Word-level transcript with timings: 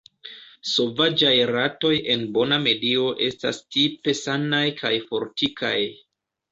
Sovaĝaj 0.69 1.33
ratoj 1.49 1.93
en 2.15 2.25
bona 2.39 2.59
medio 2.65 3.07
estas 3.29 3.63
tipe 3.77 4.19
sanaj 4.25 4.67
kaj 4.83 4.97
fortikaj. 5.13 5.77